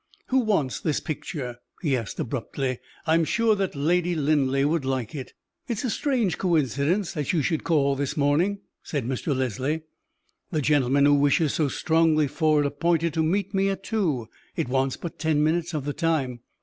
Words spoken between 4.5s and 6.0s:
would like it." "It is a